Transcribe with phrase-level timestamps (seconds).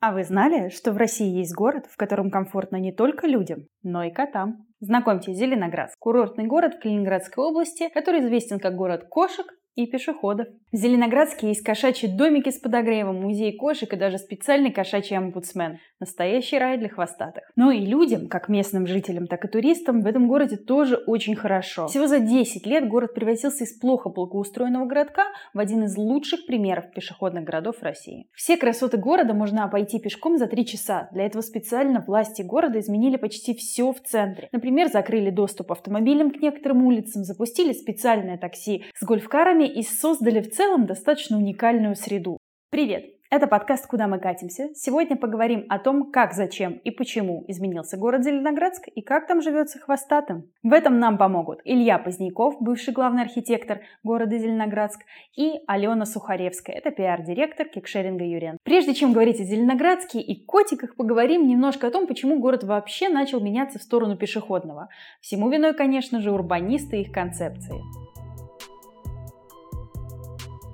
[0.00, 4.02] А вы знали, что в России есть город, в котором комфортно не только людям, но
[4.02, 4.66] и котам?
[4.80, 5.94] Знакомьтесь, Зеленоградск.
[5.98, 9.46] Курортный город в Калининградской области, который известен как город кошек
[9.84, 10.46] и пешеходов.
[10.72, 15.78] В Зеленоградске есть кошачьи домики с подогревом, музей кошек и даже специальный кошачий омбудсмен.
[15.98, 17.44] Настоящий рай для хвостатых.
[17.56, 21.88] Но и людям, как местным жителям, так и туристам, в этом городе тоже очень хорошо.
[21.88, 26.90] Всего за 10 лет город превратился из плохо благоустроенного городка в один из лучших примеров
[26.94, 28.28] пешеходных городов России.
[28.34, 31.08] Все красоты города можно обойти пешком за 3 часа.
[31.12, 34.48] Для этого специально власти города изменили почти все в центре.
[34.52, 40.50] Например, закрыли доступ автомобилям к некоторым улицам, запустили специальное такси с гольфкарами и создали в
[40.50, 42.36] целом достаточно уникальную среду.
[42.70, 43.20] Привет!
[43.32, 44.70] Это подкаст «Куда мы катимся».
[44.74, 49.78] Сегодня поговорим о том, как, зачем и почему изменился город Зеленоградск и как там живется
[49.78, 50.50] хвостатым.
[50.64, 55.02] В этом нам помогут Илья Поздняков, бывший главный архитектор города Зеленоградск,
[55.36, 58.56] и Алена Сухаревская, это пиар-директор кикшеринга Юрен.
[58.64, 63.38] Прежде чем говорить о Зеленоградске и котиках, поговорим немножко о том, почему город вообще начал
[63.38, 64.88] меняться в сторону пешеходного.
[65.20, 67.76] Всему виной, конечно же, урбанисты и их концепции.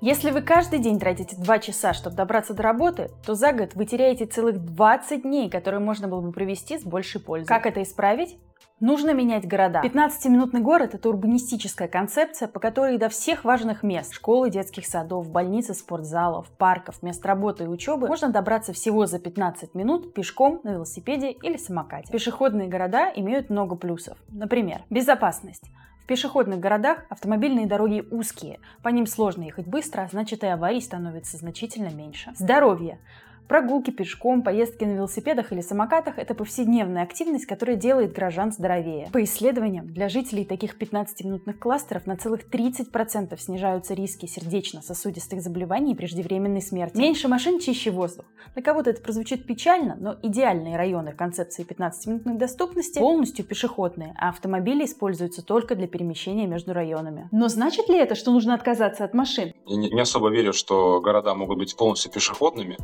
[0.03, 3.87] Если вы каждый день тратите 2 часа, чтобы добраться до работы, то за год вы
[3.87, 7.47] теряете целых 20 дней, которые можно было бы провести с большей пользой.
[7.47, 8.39] Как это исправить?
[8.79, 9.81] Нужно менять города.
[9.83, 15.73] 15-минутный город– это урбанистическая концепция, по которой до всех важных мест– школы, детских садов, больницы,
[15.73, 21.31] спортзалов, парков, мест работы и учебы– можно добраться всего за 15 минут пешком, на велосипеде
[21.31, 22.13] или самокате.
[22.13, 24.19] Пешеходные города имеют много плюсов.
[24.29, 25.65] Например, безопасность.
[26.07, 30.81] В пешеходных городах автомобильные дороги узкие, по ним сложно ехать быстро, а значит и аварий
[30.81, 32.33] становится значительно меньше.
[32.37, 33.01] Здоровье.
[33.49, 39.09] Прогулки пешком, поездки на велосипедах или самокатах– это повседневная активность, которая делает горожан здоровее.
[39.13, 45.95] По исследованиям, для жителей таких 15-минутных кластеров на целых 30% снижаются риски сердечно-сосудистых заболеваний и
[45.95, 46.97] преждевременной смерти.
[46.97, 48.27] Меньше машин, чище воздух.
[48.55, 54.85] Для кого-то это прозвучит печально, но идеальные районы концепции 15-минутной доступности полностью пешеходные, а автомобили
[54.85, 57.29] используются только для перемещения между районами.
[57.31, 59.53] Но значит ли это, что нужно отказаться от машин?
[59.67, 62.77] Я не, не особо верю, что города могут быть полностью пешеходными.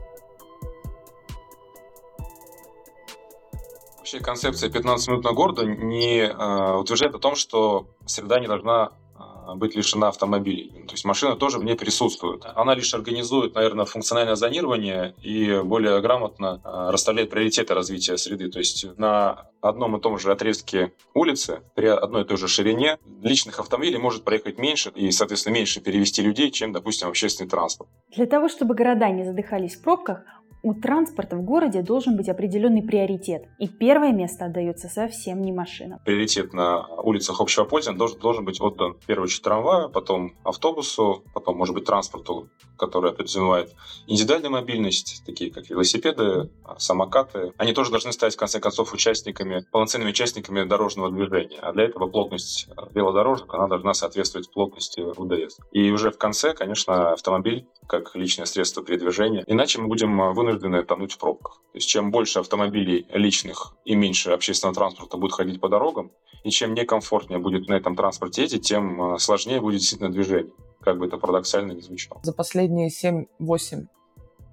[4.12, 9.74] Вообще концепция 15-минутного города не э, утверждает о том, что среда не должна э, быть
[9.74, 10.84] лишена автомобилей.
[10.86, 12.44] То есть машина тоже в ней присутствует.
[12.54, 18.50] Она лишь организует, наверное, функциональное зонирование и более грамотно э, расставляет приоритеты развития среды.
[18.50, 22.98] То есть на одном и том же отрезке улицы при одной и той же ширине
[23.22, 27.88] личных автомобилей может проехать меньше и, соответственно, меньше перевести людей, чем, допустим, общественный транспорт.
[28.14, 30.20] Для того, чтобы города не задыхались в пробках,
[30.62, 35.98] у транспорта в городе должен быть определенный приоритет, и первое место отдается совсем не машинам.
[36.04, 41.24] Приоритет на улицах общего пользования должен, должен быть отдан в первую очередь трамваю, потом автобусу,
[41.34, 43.74] потом, может быть, транспорту, который подразумевает
[44.06, 47.52] индивидуальную мобильность, такие как велосипеды, самокаты.
[47.56, 51.58] Они тоже должны стать, в конце концов, участниками, полноценными участниками дорожного движения.
[51.60, 55.58] А для этого плотность велодорожек, она должна соответствовать плотности УДС.
[55.72, 59.44] И уже в конце, конечно, автомобиль как личное средство передвижения.
[59.46, 61.60] Иначе мы будем вынуждены вынуждены тонуть в пробках.
[61.72, 66.12] То есть чем больше автомобилей личных и меньше общественного транспорта будет ходить по дорогам,
[66.44, 70.98] и чем некомфортнее будет на этом транспорте ездить, тем э, сложнее будет действительно движение, как
[70.98, 72.20] бы это парадоксально не звучало.
[72.22, 73.86] За последние 7-8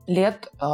[0.08, 0.66] лет э,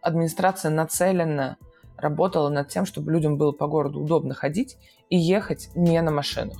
[0.00, 1.56] администрация нацелена
[1.96, 4.76] работала над тем, чтобы людям было по городу удобно ходить
[5.10, 6.58] и ехать не на машинах.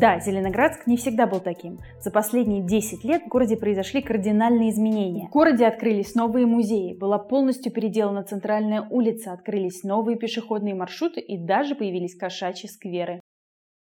[0.00, 1.80] Да, Зеленоградск не всегда был таким.
[2.00, 5.26] За последние 10 лет в городе произошли кардинальные изменения.
[5.26, 11.36] В городе открылись новые музеи, была полностью переделана центральная улица, открылись новые пешеходные маршруты и
[11.36, 13.20] даже появились кошачьи скверы.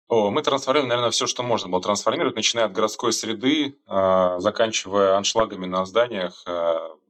[0.08, 5.16] О, мы трансформируем, наверное, все, что можно было трансформировать, начиная от городской среды, э, заканчивая
[5.16, 6.44] аншлагами на зданиях,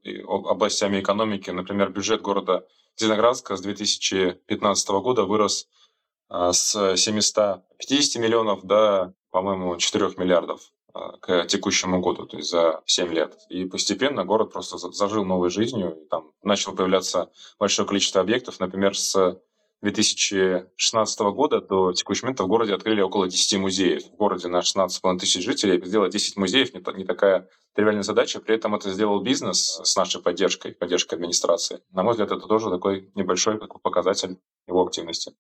[0.04, 1.50] и областями экономики.
[1.50, 2.66] Например, бюджет города
[2.98, 5.89] Зеленоградска с 2015 года вырос а,
[6.30, 10.62] с 750 миллионов до, по-моему, 4 миллиардов
[10.94, 13.38] а, к текущему году, то есть за 7 лет.
[13.50, 18.60] И постепенно город просто зажил новой жизнью, и там начало появляться большое количество объектов.
[18.60, 19.40] Например, с
[19.82, 24.04] 2016 года до текущего момента в городе открыли около 10 музеев.
[24.04, 28.40] В городе на 16,5 тысяч жителей сделать 10 музеев не, не такая тривиальная задача.
[28.40, 31.82] При этом это сделал бизнес с нашей поддержкой, поддержкой администрации.
[31.92, 34.38] На мой взгляд, это тоже такой небольшой показатель
[34.68, 35.34] его активности.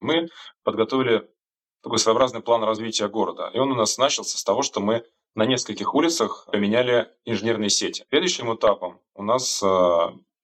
[0.00, 0.28] Мы
[0.64, 1.28] подготовили
[1.82, 3.50] такой своеобразный план развития города.
[3.54, 5.04] И он у нас начался с того, что мы
[5.34, 8.04] на нескольких улицах поменяли инженерные сети.
[8.10, 9.66] Следующим этапом у нас э,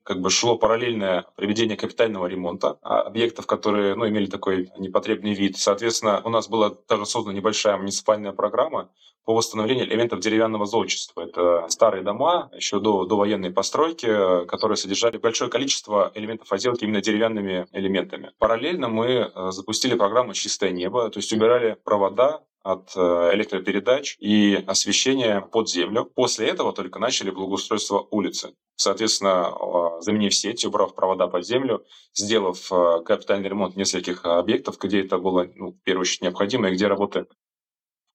[0.06, 5.56] как бы шло параллельное проведение капитального ремонта а, объектов, которые ну, имели такой непотребный вид.
[5.58, 8.88] Соответственно, у нас была даже создана небольшая муниципальная программа
[9.24, 11.22] по восстановлению элементов деревянного зодчества.
[11.22, 17.02] Это старые дома, еще до, до военной постройки, которые содержали большое количество элементов отделки именно
[17.02, 18.30] деревянными элементами.
[18.38, 24.54] Параллельно мы э, запустили программу «Чистое небо», то есть убирали провода от э, электропередач и
[24.66, 26.04] освещения под землю.
[26.04, 28.54] После этого только начали благоустройство улицы.
[28.76, 31.84] Соответственно, э, заменив сеть, убрав провода под землю,
[32.14, 32.68] сделав
[33.04, 37.26] капитальный ремонт нескольких объектов, где это было ну, в первую очередь необходимо и где работы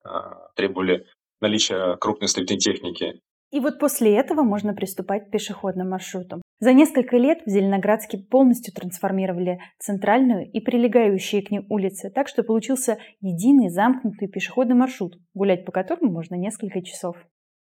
[0.04, 1.06] а, требовали
[1.40, 3.22] наличия крупной строительной техники.
[3.52, 6.42] И вот после этого можно приступать к пешеходным маршрутам.
[6.62, 12.44] За несколько лет в Зеленоградске полностью трансформировали центральную и прилегающие к ней улицы, так что
[12.44, 17.16] получился единый замкнутый пешеходный маршрут, гулять по которому можно несколько часов.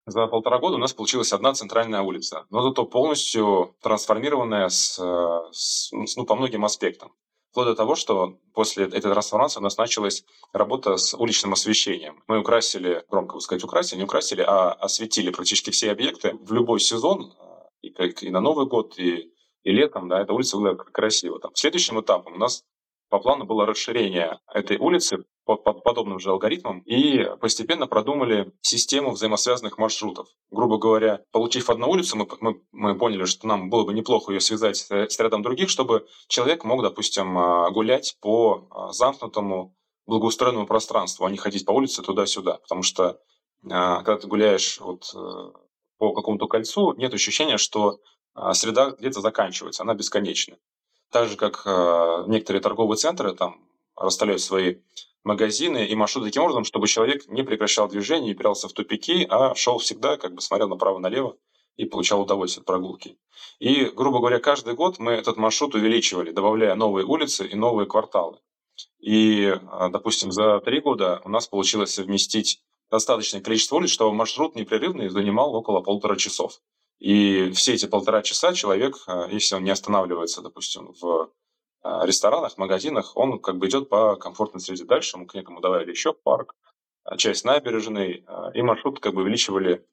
[0.04, 5.00] За полтора года у нас получилась одна центральная улица, но зато полностью трансформированная с,
[5.50, 7.12] с, ну, по многим аспектам.
[7.52, 12.22] Вплоть до того, что после этой трансформации у нас началась работа с уличным освещением.
[12.28, 16.34] Мы украсили, громко сказать, украсили, не украсили, а осветили практически все объекты.
[16.42, 17.32] В любой сезон,
[17.82, 19.32] и, и на Новый год, и,
[19.62, 21.38] и летом, да, эта улица выглядит красиво.
[21.40, 21.52] Там.
[21.54, 22.64] Следующим этапом у нас
[23.10, 29.10] по плану было расширение этой улицы по, по подобным же алгоритмам и постепенно продумали систему
[29.10, 30.28] взаимосвязанных маршрутов.
[30.50, 34.40] Грубо говоря, получив одну улицу, мы, мы, мы поняли, что нам было бы неплохо ее
[34.40, 39.76] связать с рядом других, чтобы человек мог, допустим, а, гулять по а, замкнутому
[40.06, 42.58] благоустроенному пространству, а не ходить по улице туда-сюда.
[42.58, 43.18] Потому что
[43.68, 45.50] а, когда ты гуляешь вот э,
[46.00, 48.00] по какому-то кольцу, нет ощущения, что
[48.54, 50.56] среда где-то заканчивается, она бесконечна.
[51.10, 53.60] Так же, как э, некоторые торговые центры там
[53.96, 54.76] расставляют свои
[55.24, 59.54] магазины и маршруты таким образом, чтобы человек не прекращал движение, не пирался в тупики, а
[59.54, 61.36] шел всегда, как бы смотрел направо-налево
[61.76, 63.18] и получал удовольствие от прогулки.
[63.58, 68.38] И, грубо говоря, каждый год мы этот маршрут увеличивали, добавляя новые улицы и новые кварталы.
[69.00, 74.56] И, э, допустим, за три года у нас получилось совместить достаточное количество улиц, чтобы маршрут
[74.56, 76.60] непрерывный занимал около полутора часов.
[76.98, 81.32] И все эти полтора часа человек, а, если он не останавливается, допустим, в
[81.82, 85.90] а, ресторанах, магазинах, он как бы идет по комфортной среде дальше, мы к некому добавили
[85.90, 86.54] еще парк,
[87.04, 89.86] а, часть набережной, и маршрут как бы увеличивали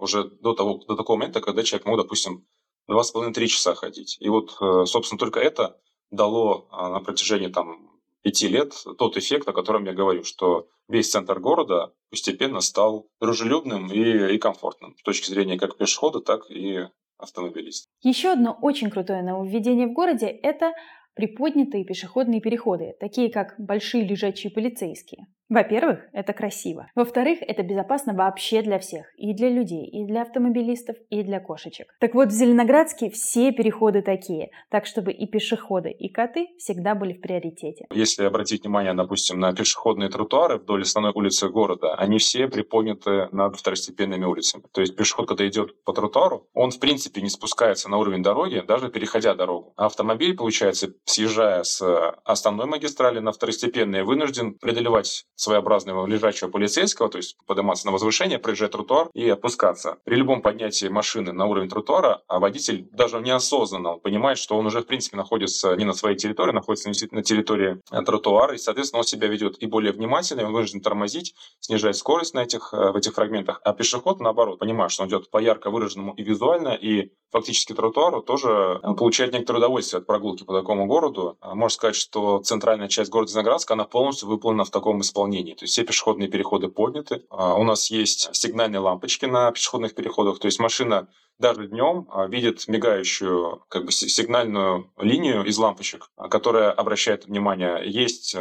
[0.00, 2.44] уже до, того, до такого момента, когда человек мог, допустим,
[2.88, 4.16] два с половиной-три часа ходить.
[4.18, 5.78] И вот, э, собственно, только это
[6.10, 7.89] дало на протяжении там
[8.22, 13.92] пяти лет тот эффект, о котором я говорю, что весь центр города постепенно стал дружелюбным
[13.92, 16.86] и, и комфортным с точки зрения как пешехода, так и
[17.18, 17.88] автомобилиста.
[18.02, 20.72] Еще одно очень крутое нововведение в городе– это
[21.14, 25.26] приподнятые пешеходные переходы, такие как большие лежачие полицейские.
[25.50, 26.86] Во-первых, это красиво.
[26.94, 29.06] Во-вторых, это безопасно вообще для всех.
[29.16, 31.92] И для людей, и для автомобилистов, и для кошечек.
[31.98, 37.14] Так вот, в Зеленоградске все переходы такие, так чтобы и пешеходы, и коты всегда были
[37.14, 37.86] в приоритете.
[37.92, 43.56] Если обратить внимание, допустим, на пешеходные тротуары вдоль основной улицы города, они все приподняты над
[43.56, 44.62] второстепенными улицами.
[44.72, 48.62] То есть пешеход, когда идет по тротуару, он в принципе не спускается на уровень дороги,
[48.64, 49.72] даже переходя дорогу.
[49.76, 51.82] А автомобиль, получается, съезжая с
[52.24, 58.72] основной магистрали на второстепенные, вынужден преодолевать своеобразного лежачего полицейского, то есть подниматься на возвышение, проезжать
[58.72, 59.96] тротуар и опускаться.
[60.04, 64.82] При любом поднятии машины на уровень тротуара, а водитель даже неосознанно понимает, что он уже
[64.82, 69.04] в принципе находится не на своей территории, находится на территории э, тротуара, и, соответственно, он
[69.04, 73.14] себя ведет и более внимательно, он вынужден тормозить, снижать скорость на этих, э, в этих
[73.14, 77.72] фрагментах, а пешеход, наоборот, понимает, что он идет по ярко выраженному и визуально, и фактически
[77.72, 81.38] тротуару тоже э, получает некоторое удовольствие от прогулки по такому городу.
[81.40, 85.54] А можно сказать, что центральная часть города Зеленоградска, она полностью выполнена в таком исполнении исполнении.
[85.54, 87.24] То есть все пешеходные переходы подняты.
[87.30, 90.38] А, у нас есть сигнальные лампочки на пешеходных переходах.
[90.38, 91.08] То есть машина
[91.38, 97.82] даже днем а, видит мигающую как бы сигнальную линию из лампочек, а, которая обращает внимание.
[97.84, 98.36] Есть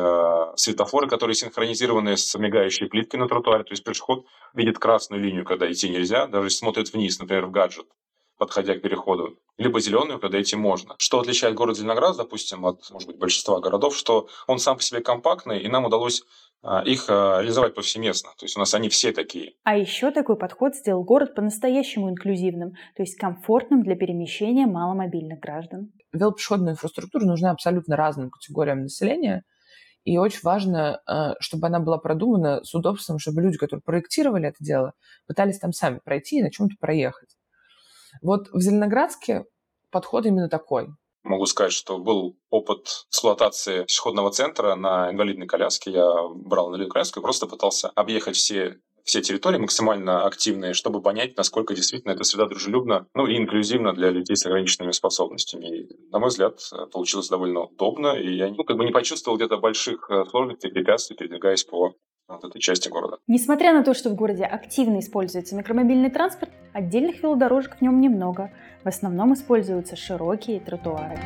[0.55, 3.63] светофоры, которые синхронизированы с мигающей плиткой на тротуаре.
[3.63, 7.88] То есть пешеход видит красную линию, когда идти нельзя, даже смотрит вниз, например, в гаджет
[8.39, 10.96] подходя к переходу, либо зеленую, когда идти можно.
[10.98, 15.01] Что отличает город Зеленоград, допустим, от, может быть, большинства городов, что он сам по себе
[15.01, 16.24] компактный, и нам удалось
[16.63, 18.31] а, их а, реализовать повсеместно.
[18.39, 19.53] То есть у нас они все такие.
[19.63, 25.91] А еще такой подход сделал город по-настоящему инклюзивным, то есть комфортным для перемещения маломобильных граждан.
[26.13, 29.43] Велопешеходная инфраструктура нужна абсолютно разным категориям населения.
[30.05, 34.58] И очень важно, а, чтобы она была продумана с удобством, чтобы люди, которые проектировали это
[34.62, 34.93] дело,
[35.27, 37.29] пытались там сами пройти и на чем-то проехать.
[38.22, 39.46] Вот в Зеленоградске
[39.92, 40.88] подход именно такой.
[41.24, 45.92] Могу сказать, что был опыт эксплуатации пешеходного центра на инвалидной коляске.
[45.92, 51.36] Я брал инвалидную коляску и просто пытался объехать все все территории максимально активные, чтобы понять,
[51.36, 55.66] насколько действительно эта среда дружелюбна, ну и инклюзивна для людей с ограниченными способностями.
[55.66, 56.60] И, на мой взгляд,
[56.92, 61.16] получилось довольно удобно, и я ну, как бы не почувствовал где-то больших э, сложностей, препятствий,
[61.16, 61.96] передвигаясь по
[62.30, 63.18] вот этой части города.
[63.28, 68.52] Несмотря на то, что в городе активно используется микромобильный транспорт, отдельных велодорожек в нем немного.
[68.84, 71.20] В основном используются широкие тротуары.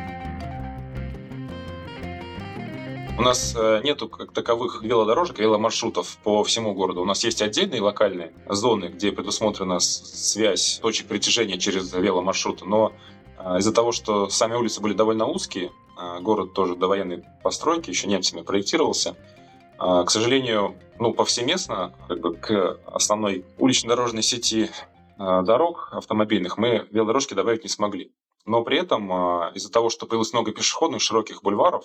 [3.16, 7.02] У нас э, нету как таковых велодорожек, веломаршрутов по всему городу.
[7.02, 12.92] У нас есть отдельные локальные зоны, где предусмотрена связь точек притяжения через веломаршруты, но
[13.38, 17.88] э, из-за того, что сами улицы были довольно узкие, э, город тоже до военной постройки
[17.88, 19.14] еще немцами проектировался,
[19.78, 24.70] к сожалению, ну, повсеместно как бы, к основной улично-дорожной сети
[25.18, 28.12] дорог автомобильных мы велодорожки добавить не смогли.
[28.46, 29.10] Но при этом
[29.54, 31.84] из-за того, что появилось много пешеходных широких бульваров,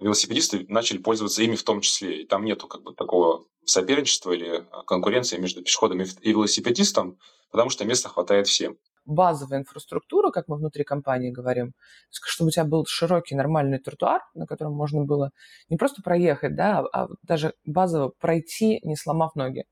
[0.00, 2.22] велосипедисты начали пользоваться ими в том числе.
[2.22, 7.18] И там нету как бы такого соперничества или а, конкуренции между пешеходом и велосипедистом,
[7.50, 8.76] потому что места хватает всем.
[9.06, 11.72] Базовая инфраструктура, как мы внутри компании говорим,
[12.10, 15.30] чтобы у тебя был широкий нормальный тротуар, на котором можно было
[15.68, 19.64] не просто проехать, да, а даже базово пройти, не сломав ноги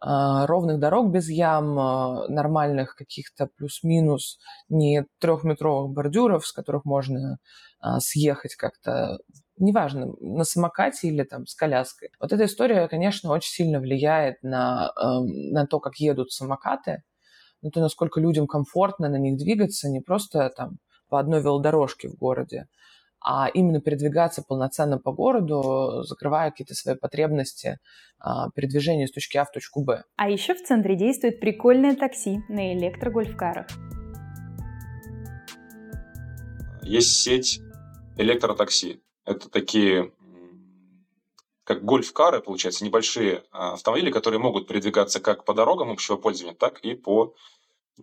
[0.00, 7.38] а, ровных дорог без ям, а, нормальных каких-то плюс-минус, не трехметровых бордюров, с которых можно
[7.98, 9.18] съехать как-то
[9.58, 12.10] неважно, на самокате или там с коляской.
[12.20, 15.02] Вот эта история, конечно, очень сильно влияет на, э,
[15.52, 17.02] на то, как едут самокаты,
[17.62, 22.16] на то, насколько людям комфортно на них двигаться, не просто там по одной велодорожке в
[22.16, 22.66] городе,
[23.20, 27.78] а именно передвигаться полноценно по городу, закрывая какие-то свои потребности
[28.18, 30.04] а, передвижения с точки А в точку Б.
[30.16, 33.66] А еще в центре действует прикольное такси на электрогольфкарах.
[36.82, 37.60] Есть сеть
[38.16, 39.00] электротакси.
[39.24, 40.12] Это такие
[41.66, 46.78] как гольф-кары, получается, небольшие а, автомобили, которые могут передвигаться как по дорогам общего пользования, так
[46.80, 47.34] и по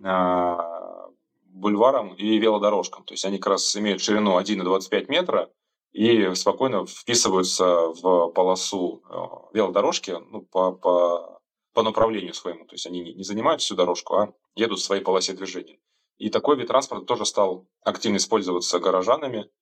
[0.04, 1.08] а,
[1.46, 3.06] бульварам и велодорожкам.
[3.06, 5.50] То есть они как раз имеют ширину 1,25 метра
[5.94, 11.40] и спокойно вписываются в полосу а, велодорожки ну, по, по,
[11.74, 12.66] по направлению своему.
[12.66, 15.80] То есть они не занимают всю дорожку, а едут в своей полосе движения.
[16.18, 19.50] И такой вид транспорта тоже стал активно использоваться горожанами–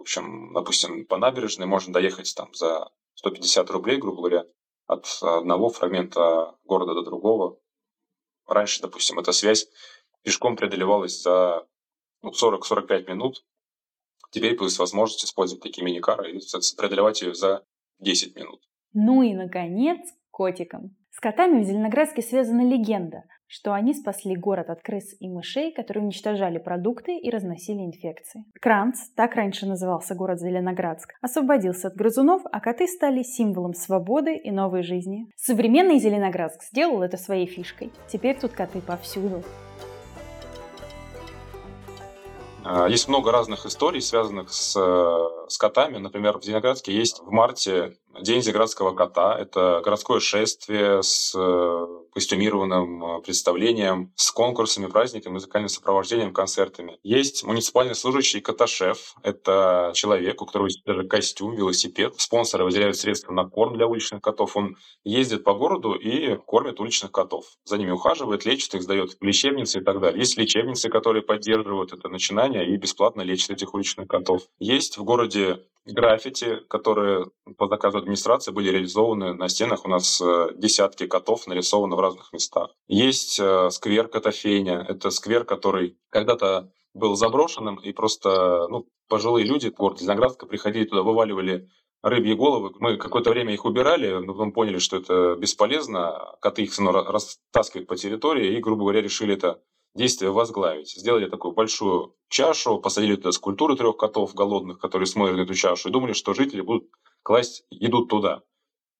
[0.00, 2.88] общем, допустим, по набережной можно доехать там за
[3.20, 4.46] 150 рублей, грубо говоря,
[4.86, 7.58] от одного фрагмента города до другого.
[8.46, 9.68] Раньше, допустим, эта связь
[10.22, 11.66] пешком преодолевалась за
[12.22, 13.44] ну, 40-45 минут.
[14.30, 16.40] Теперь появилась возможность использовать такие мини-кары и
[16.76, 17.66] преодолевать ее за
[17.98, 18.62] 10 минут.
[18.94, 20.00] Ну и, наконец,
[20.30, 20.96] котикам.
[21.10, 26.04] С котами в Зеленоградске связана легенда, что они спасли город от крыс и мышей, которые
[26.04, 28.44] уничтожали продукты и разносили инфекции.
[28.60, 34.52] Кранц, так раньше назывался город Зеленоградск, освободился от грызунов, а коты стали символом свободы и
[34.52, 35.26] новой жизни.
[35.36, 37.90] Современный Зеленоградск сделал это своей фишкой.
[38.08, 39.42] Теперь тут коты повсюду.
[42.64, 44.78] А, есть много разных историй, связанных с,
[45.48, 45.98] с котами.
[45.98, 49.38] Например, в Зеленоградске есть в марте День Зеленоградского кота.
[49.38, 51.32] Это городское шествие с
[52.12, 56.98] костюмированным э, представлением, с конкурсами, праздниками, музыкальным сопровождением, концертами.
[57.02, 59.14] Есть муниципальный служащий Коташев.
[59.22, 62.14] Это человек, у которого есть даже костюм, велосипед.
[62.18, 64.56] Спонсоры выделяют средства на корм для уличных котов.
[64.56, 67.46] Он ездит по городу и кормит уличных котов.
[67.64, 70.18] За ними ухаживает, лечит их, сдает в лечебницы и так далее.
[70.18, 74.42] Есть лечебницы, которые поддерживают это начинание и бесплатно лечат этих уличных котов.
[74.58, 79.84] Есть в городе граффити, которые по заказу администрации были реализованы на стенах.
[79.84, 82.70] У нас э, десятки котов нарисованы в разных местах.
[82.88, 84.84] Есть э, сквер Котофейня.
[84.88, 91.02] Это сквер, который когда-то был заброшенным, и просто ну, пожилые люди город Зеленоградска приходили туда,
[91.02, 91.68] вываливали
[92.02, 92.72] рыбьи головы.
[92.78, 96.36] Мы какое-то время их убирали, но потом поняли, что это бесполезно.
[96.40, 99.62] Коты их равно растаскивают по территории, и, грубо говоря, решили это
[99.94, 100.90] действие возглавить.
[100.90, 105.88] Сделали такую большую чашу, посадили туда скульптуры трех котов голодных, которые смотрят на эту чашу,
[105.88, 106.88] и думали, что жители будут
[107.22, 108.42] класть, идут туда.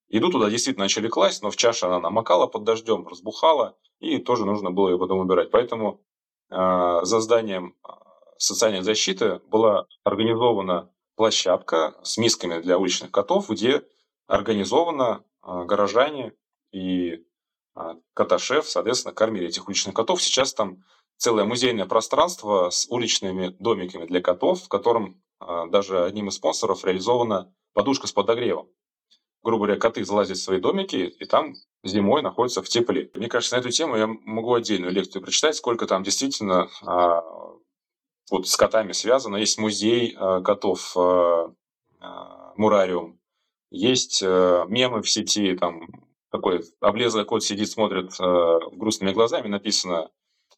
[0.09, 4.45] Идут туда действительно начали класть, но в чаше она намокала под дождем, разбухала, и тоже
[4.45, 5.51] нужно было ее потом убирать.
[5.51, 6.01] Поэтому
[6.49, 7.99] э, за зданием а,
[8.37, 13.83] социальной защиты была организована площадка с мисками для уличных котов, где
[14.27, 16.33] организованно э, горожане
[16.73, 17.23] и
[17.73, 20.21] а, Коташев, соответственно, кормили этих уличных котов.
[20.21, 20.83] Сейчас там
[21.17, 26.83] целое музейное пространство с уличными домиками для котов, в котором а, даже одним из спонсоров
[26.83, 28.69] реализована подушка с подогревом.
[29.43, 33.09] Грубо говоря, коты залазят в свои домики и там зимой находятся в тепле.
[33.15, 37.23] Мне кажется, на эту тему я могу отдельную лекцию прочитать, сколько там действительно а,
[38.29, 39.37] вот с котами связано.
[39.37, 40.95] Есть музей котов,
[42.55, 43.19] мурариум,
[43.71, 45.87] есть мемы в сети, там
[46.31, 50.09] такой облезлый кот сидит, смотрит э, грустными глазами, написано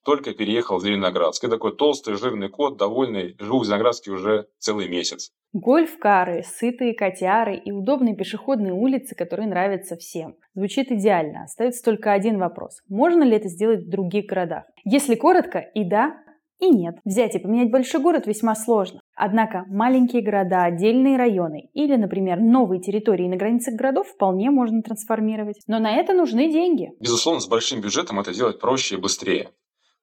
[0.05, 1.43] «Только переехал в Зеленоградск».
[1.43, 5.31] И такой толстый, жирный кот, довольный, живу в Зеленоградске уже целый месяц.
[5.53, 10.35] Гольф-кары, сытые котяры и удобные пешеходные улицы, которые нравятся всем.
[10.55, 11.43] Звучит идеально.
[11.43, 12.81] Остается только один вопрос.
[12.89, 14.63] Можно ли это сделать в других городах?
[14.83, 16.17] Если коротко, и да,
[16.59, 16.95] и нет.
[17.05, 19.01] Взять и поменять большой город весьма сложно.
[19.15, 25.61] Однако маленькие города, отдельные районы или, например, новые территории на границах городов вполне можно трансформировать.
[25.67, 26.89] Но на это нужны деньги.
[26.99, 29.51] Безусловно, с большим бюджетом это делать проще и быстрее.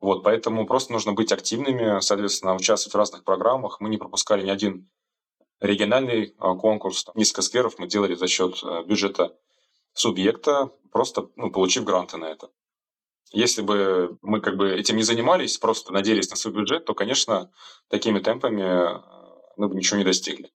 [0.00, 3.80] Вот, поэтому просто нужно быть активными, соответственно, участвовать в разных программах.
[3.80, 4.88] Мы не пропускали ни один
[5.60, 7.06] региональный а, конкурс.
[7.14, 9.36] Несколько скверов мы делали за счет э, бюджета
[9.92, 12.48] субъекта, просто ну, получив гранты на это.
[13.32, 17.50] Если бы мы как бы этим не занимались, просто надеялись на свой бюджет, то, конечно,
[17.88, 19.00] такими темпами э,
[19.56, 20.50] мы бы ничего не достигли.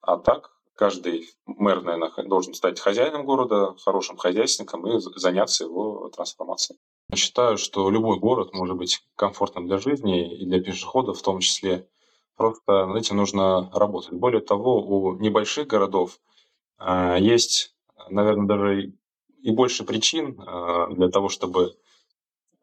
[0.00, 6.78] А так, каждый мэр, наверное, должен стать хозяином города, хорошим хозяйственником и заняться его трансформацией.
[7.10, 11.38] Я считаю, что любой город может быть комфортным для жизни и для пешеходов в том
[11.38, 11.88] числе.
[12.36, 14.12] Просто над этим нужно работать.
[14.12, 16.18] Более того, у небольших городов
[16.80, 17.74] э, есть,
[18.10, 18.92] наверное, даже
[19.42, 21.76] и больше причин э, для того, чтобы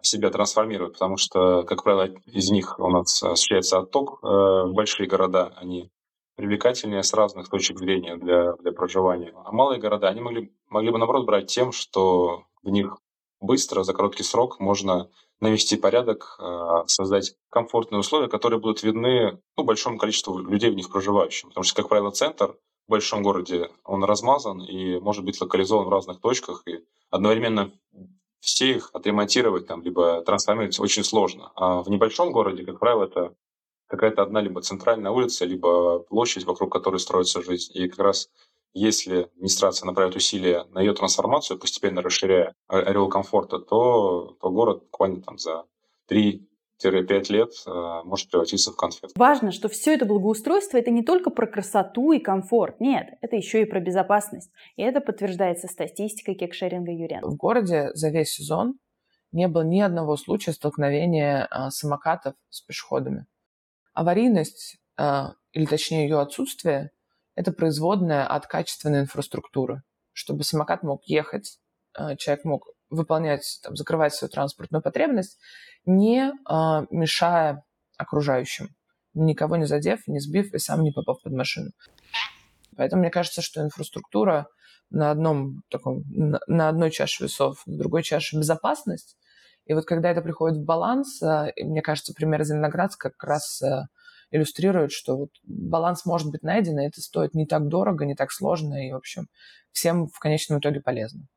[0.04, 5.54] себя трансформировать, потому что, как правило, из них у нас осуществляется отток э, большие города,
[5.58, 5.90] они
[6.36, 9.34] привлекательнее с разных точек зрения для, для проживания.
[9.46, 12.98] А малые города, они могли, могли бы, наоборот, брать тем, что в них
[13.40, 19.64] быстро, за короткий срок можно навести порядок, э, создать комфортные условия, которые будут видны ну,
[19.64, 21.50] большому количеству людей в них проживающим.
[21.50, 22.58] Потому что, как правило, центр
[22.88, 27.72] в большом городе, он размазан и может быть локализован в разных точках, и одновременно
[28.44, 31.52] все их отремонтировать там, либо трансформировать очень сложно.
[31.56, 33.34] А в небольшом городе, как правило, это
[33.88, 37.72] какая-то одна либо центральная улица, либо площадь, вокруг которой строится жизнь.
[37.74, 38.30] И как раз
[38.74, 44.84] если администрация направит усилия на ее трансформацию, постепенно расширяя а, орел комфорта, то, то город
[44.84, 45.64] буквально там за
[46.10, 46.42] 3-4
[46.84, 49.12] 3-5 лет а, может превратиться в конфет.
[49.16, 52.80] Важно, что все это благоустройство– это не только про красоту и комфорт.
[52.80, 54.52] Нет, это еще и про безопасность.
[54.76, 57.22] И это подтверждается статистикой кекшеринга Юрен.
[57.22, 58.76] В городе за весь сезон
[59.32, 63.26] не было ни одного случая столкновения а, самокатов с пешеходами.
[63.94, 66.92] Аварийность, а, или точнее ее отсутствие,
[67.36, 69.82] это производная от качественной инфраструктуры.
[70.12, 71.58] Чтобы самокат мог ехать,
[72.18, 75.40] человек мог выполнять, там, закрывать свою транспортную потребность,
[75.86, 77.64] не э, мешая
[77.98, 78.70] окружающим,
[79.14, 81.72] никого не задев, не сбив и сам не попав под машину.
[82.76, 84.48] Поэтому мне кажется, что инфраструктура
[84.90, 89.18] на одном таком, на, на одной чаше весов, на другой чаше безопасность.
[89.66, 93.84] И вот когда это приходит в баланс, э, мне кажется, пример Зеленоградска как раз э,
[94.32, 98.32] иллюстрирует, что вот баланс может быть найден, и это стоит не так дорого, не так
[98.32, 99.28] сложно, и, в общем,
[99.72, 101.28] всем в конечном итоге полезно.